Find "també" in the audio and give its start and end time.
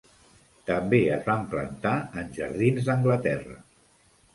0.69-1.01